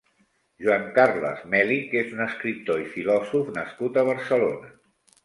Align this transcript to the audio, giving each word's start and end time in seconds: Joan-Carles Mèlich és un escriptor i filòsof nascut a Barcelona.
Joan-Carles 0.67 1.43
Mèlich 1.55 1.93
és 1.99 2.09
un 2.15 2.23
escriptor 2.25 2.81
i 2.85 2.87
filòsof 2.95 3.53
nascut 3.59 4.01
a 4.01 4.05
Barcelona. 4.09 4.73